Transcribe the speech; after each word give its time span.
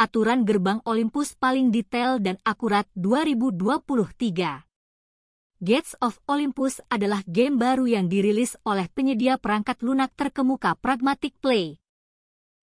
aturan 0.00 0.48
gerbang 0.48 0.80
Olympus 0.88 1.36
paling 1.36 1.68
detail 1.68 2.16
dan 2.24 2.40
akurat 2.48 2.88
2023. 2.96 4.64
Gates 5.60 5.92
of 6.00 6.16
Olympus 6.24 6.80
adalah 6.88 7.20
game 7.28 7.60
baru 7.60 7.84
yang 7.84 8.08
dirilis 8.08 8.56
oleh 8.64 8.88
penyedia 8.88 9.36
perangkat 9.36 9.84
lunak 9.84 10.16
terkemuka 10.16 10.72
Pragmatic 10.80 11.36
Play. 11.44 11.76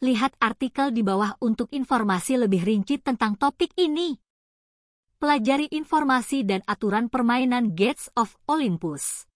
Lihat 0.00 0.40
artikel 0.40 0.88
di 0.88 1.04
bawah 1.04 1.36
untuk 1.44 1.68
informasi 1.68 2.40
lebih 2.40 2.64
rinci 2.64 2.96
tentang 2.96 3.36
topik 3.36 3.76
ini. 3.76 4.16
Pelajari 5.20 5.68
informasi 5.68 6.48
dan 6.48 6.64
aturan 6.64 7.12
permainan 7.12 7.76
Gates 7.76 8.08
of 8.16 8.40
Olympus. 8.48 9.28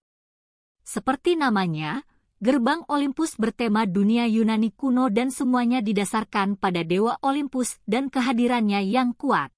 Seperti 0.81 1.37
namanya, 1.37 2.09
Gerbang 2.43 2.83
Olympus 2.91 3.39
bertema 3.39 3.87
dunia 3.87 4.27
Yunani 4.27 4.75
kuno 4.75 5.07
dan 5.15 5.31
semuanya 5.31 5.79
didasarkan 5.79 6.59
pada 6.59 6.83
dewa 6.83 7.15
Olympus 7.23 7.79
dan 7.87 8.11
kehadirannya 8.11 8.83
yang 8.83 9.15
kuat. 9.15 9.55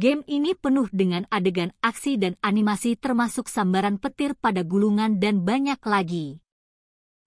Game 0.00 0.24
ini 0.24 0.56
penuh 0.56 0.88
dengan 0.88 1.28
adegan 1.28 1.68
aksi 1.84 2.16
dan 2.16 2.40
animasi 2.40 2.96
termasuk 2.96 3.44
sambaran 3.44 4.00
petir 4.00 4.32
pada 4.32 4.64
gulungan 4.64 5.20
dan 5.20 5.44
banyak 5.44 5.76
lagi. 5.84 6.40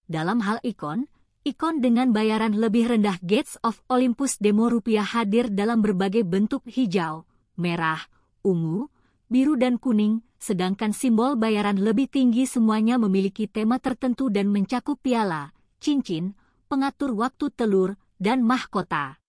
Dalam 0.09 0.41
hal 0.41 0.57
ikon, 0.66 1.13
ikon 1.45 1.77
dengan 1.77 2.09
bayaran 2.09 2.57
lebih 2.57 2.90
rendah 2.90 3.21
Gates 3.21 3.62
of 3.62 3.85
Olympus 3.85 4.41
demo 4.41 4.66
rupiah 4.66 5.05
hadir 5.05 5.54
dalam 5.54 5.85
berbagai 5.85 6.26
bentuk 6.26 6.66
hijau, 6.66 7.29
merah, 7.54 8.02
ungu, 8.41 8.90
biru 9.27 9.57
dan 9.57 9.81
kuning, 9.81 10.21
sedangkan 10.38 10.93
simbol 10.93 11.34
bayaran 11.39 11.81
lebih 11.81 12.05
tinggi 12.05 12.45
semuanya 12.45 13.02
memiliki 13.02 13.49
tema 13.49 13.81
tertentu 13.81 14.29
dan 14.29 14.51
mencakup 14.53 15.01
piala, 15.01 15.55
cincin, 15.81 16.38
pengatur 16.70 17.13
waktu 17.17 17.49
telur, 17.53 17.98
dan 18.21 18.45
mahkota. 18.45 19.20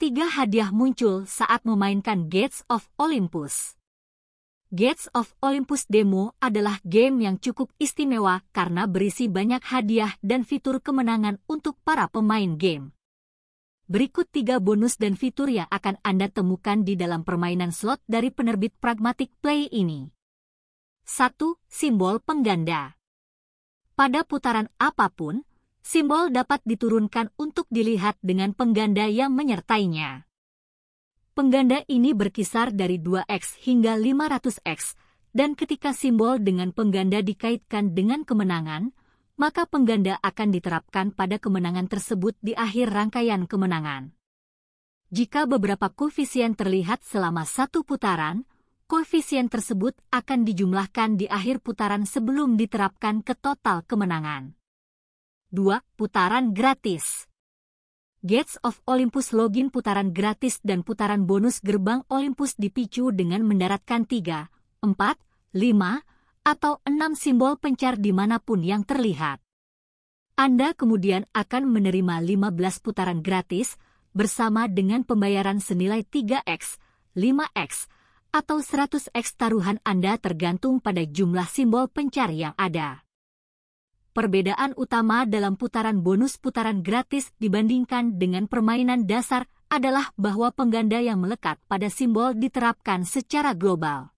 Tiga 0.00 0.26
hadiah 0.26 0.74
muncul 0.74 1.28
saat 1.30 1.62
memainkan 1.62 2.26
Gates 2.26 2.66
of 2.66 2.90
Olympus. 2.98 3.78
Gates 4.72 5.06
of 5.12 5.36
Olympus 5.44 5.84
Demo 5.84 6.32
adalah 6.40 6.80
game 6.80 7.28
yang 7.28 7.36
cukup 7.36 7.68
istimewa 7.76 8.40
karena 8.56 8.88
berisi 8.88 9.28
banyak 9.28 9.60
hadiah 9.60 10.16
dan 10.24 10.48
fitur 10.48 10.80
kemenangan 10.80 11.38
untuk 11.44 11.76
para 11.84 12.08
pemain 12.08 12.56
game. 12.56 12.96
Berikut 13.90 14.30
tiga 14.30 14.62
bonus 14.62 14.94
dan 14.94 15.18
fitur 15.18 15.50
yang 15.50 15.66
akan 15.66 15.98
Anda 16.06 16.30
temukan 16.30 16.86
di 16.86 16.94
dalam 16.94 17.26
permainan 17.26 17.74
slot 17.74 17.98
dari 18.06 18.30
penerbit 18.30 18.78
Pragmatic 18.78 19.34
Play 19.42 19.66
ini. 19.74 20.06
1. 21.02 21.34
Simbol 21.66 22.22
pengganda 22.22 22.94
Pada 23.98 24.22
putaran 24.22 24.70
apa 24.78 25.10
pun, 25.10 25.42
simbol 25.82 26.30
dapat 26.30 26.62
diturunkan 26.62 27.34
untuk 27.34 27.66
dilihat 27.74 28.14
dengan 28.22 28.54
pengganda 28.54 29.10
yang 29.10 29.34
menyertainya. 29.34 30.30
Pengganda 31.34 31.82
ini 31.90 32.14
berkisar 32.14 32.70
dari 32.70 33.02
2x 33.02 33.66
hingga 33.66 33.98
500x, 33.98 34.94
dan 35.34 35.58
ketika 35.58 35.90
simbol 35.90 36.38
dengan 36.38 36.70
pengganda 36.70 37.18
dikaitkan 37.18 37.98
dengan 37.98 38.22
kemenangan, 38.22 38.94
maka 39.42 39.66
pengganda 39.66 40.22
akan 40.22 40.54
diterapkan 40.54 41.10
pada 41.10 41.42
kemenangan 41.42 41.90
tersebut 41.90 42.38
di 42.38 42.54
akhir 42.54 42.94
rangkaian 42.94 43.50
kemenangan. 43.50 44.14
Jika 45.10 45.50
beberapa 45.50 45.90
koefisien 45.90 46.54
terlihat 46.54 47.02
selama 47.02 47.42
satu 47.42 47.82
putaran, 47.82 48.46
koefisien 48.86 49.50
tersebut 49.50 49.98
akan 50.14 50.46
dijumlahkan 50.46 51.18
di 51.18 51.26
akhir 51.26 51.58
putaran 51.58 52.06
sebelum 52.06 52.54
diterapkan 52.54 53.26
ke 53.26 53.34
total 53.34 53.82
kemenangan. 53.82 54.54
2. 55.50 55.98
Putaran 55.98 56.54
gratis 56.54 57.26
Gates 58.22 58.62
of 58.62 58.78
Olympus 58.86 59.34
login 59.34 59.74
putaran 59.74 60.14
gratis 60.14 60.62
dan 60.62 60.86
putaran 60.86 61.26
bonus 61.26 61.58
gerbang 61.58 62.06
Olympus 62.06 62.54
dipicu 62.54 63.10
dengan 63.10 63.42
mendaratkan 63.42 64.06
3, 64.06 64.86
4, 64.86 64.86
5, 64.86 66.11
atau 66.42 66.82
enam 66.86 67.14
simbol 67.14 67.58
pencar 67.58 67.98
di 67.98 68.10
mana 68.10 68.42
pun 68.42 68.62
yang 68.62 68.82
terlihat. 68.82 69.42
Anda 70.34 70.74
kemudian 70.74 71.26
akan 71.34 71.70
menerima 71.70 72.18
15 72.22 72.84
putaran 72.84 73.20
gratis 73.22 73.78
bersama 74.12 74.68
dengan 74.68 75.06
pembayaran 75.06 75.62
senilai 75.62 76.04
3x, 76.04 76.82
5x, 77.14 77.70
atau 78.32 78.58
100x 78.64 79.36
taruhan 79.36 79.76
Anda 79.84 80.16
tergantung 80.16 80.80
pada 80.80 81.04
jumlah 81.04 81.46
simbol 81.48 81.88
pencar 81.88 82.32
yang 82.32 82.56
ada. 82.56 83.04
Perbedaan 84.12 84.76
utama 84.76 85.24
dalam 85.24 85.56
putaran 85.56 86.04
bonus 86.04 86.36
putaran 86.36 86.84
gratis 86.84 87.32
dibandingkan 87.40 88.20
dengan 88.20 88.44
permainan 88.44 89.08
dasar 89.08 89.48
adalah 89.72 90.12
bahwa 90.20 90.52
pengganda 90.52 91.00
yang 91.00 91.16
melekat 91.16 91.56
pada 91.64 91.88
simbol 91.88 92.36
diterapkan 92.36 93.08
secara 93.08 93.56
global. 93.56 94.11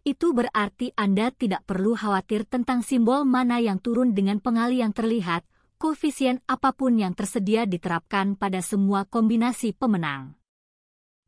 Itu 0.00 0.32
berarti 0.32 0.96
Anda 0.96 1.28
tidak 1.28 1.68
perlu 1.68 1.92
khawatir 1.92 2.48
tentang 2.48 2.80
simbol 2.80 3.28
mana 3.28 3.60
yang 3.60 3.76
turun 3.76 4.16
dengan 4.16 4.40
pengali 4.40 4.80
yang 4.80 4.96
terlihat, 4.96 5.44
koefisien 5.76 6.40
apa 6.48 6.72
pun 6.72 6.96
yang 6.96 7.12
tersedia 7.12 7.68
diterapkan 7.68 8.32
pada 8.32 8.64
semua 8.64 9.04
kombinasi 9.04 9.76
pemenang. 9.76 10.40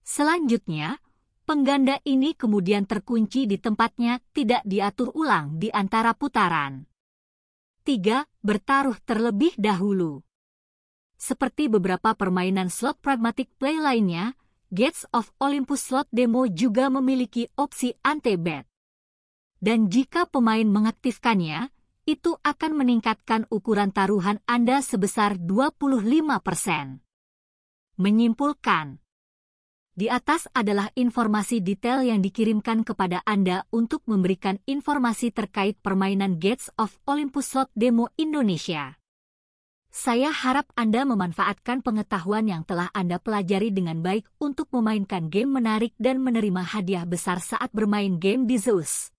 Selanjutnya, 0.01 1.05
pengganda 1.45 2.01
ini 2.09 2.33
kemudian 2.33 2.89
terkunci 2.89 3.45
di 3.45 3.61
tempatnya 3.61 4.25
tidak 4.33 4.65
diatur 4.65 5.13
ulang 5.13 5.61
di 5.61 5.69
antara 5.69 6.17
putaran. 6.17 6.89
3. 7.85 8.25
Bertaruh 8.41 8.97
terlebih 9.05 9.53
dahulu. 9.61 10.25
Seperti 11.21 11.69
beberapa 11.71 12.17
permainan 12.17 12.73
slot 12.73 12.99
pragmatic 12.99 13.53
play 13.61 13.79
lainnya, 13.79 14.35
Gates 14.73 15.05
of 15.13 15.29
Olympus 15.37 15.85
Slot 15.85 16.09
Demo 16.09 16.49
juga 16.49 16.89
memiliki 16.89 17.45
opsi 17.61 17.93
ante-bet. 18.01 18.65
Dan 19.61 19.93
jika 19.93 20.25
pemain 20.25 20.65
mengaktifkannya, 20.65 21.69
itu 22.09 22.41
akan 22.41 22.81
meningkatkan 22.81 23.45
ukuran 23.53 23.93
taruhan 23.93 24.41
Anda 24.49 24.81
sebesar 24.81 25.37
25%. 25.37 27.05
Menyimpulkan, 28.01 28.97
di 29.93 30.09
atas 30.09 30.49
adalah 30.57 30.89
informasi 30.97 31.61
detail 31.61 32.01
yang 32.01 32.25
dikirimkan 32.25 32.81
kepada 32.81 33.21
Anda 33.29 33.69
untuk 33.69 34.01
memberikan 34.09 34.57
informasi 34.65 35.37
terkait 35.37 35.77
permainan 35.85 36.41
Gates 36.41 36.73
of 36.81 36.97
Olympus 37.05 37.53
Slot 37.53 37.69
Demo 37.77 38.09
Indonesia. 38.17 39.02
Saya 39.93 40.33
harap 40.33 40.73
Anda 40.73 41.05
memanfaatkan 41.05 41.85
pengetahuan 41.85 42.49
yang 42.49 42.65
telah 42.65 42.89
Anda 42.97 43.21
pelajari 43.21 43.69
dengan 43.77 44.01
baik 44.01 44.25
untuk 44.41 44.73
memainkan 44.73 45.29
game 45.29 45.53
menarik 45.53 45.93
dan 46.01 46.25
menerima 46.25 46.65
hadiah 46.65 47.05
besar 47.05 47.45
saat 47.45 47.69
bermain 47.77 48.17
game 48.17 48.49
di 48.49 48.57
Zeus. 48.57 49.12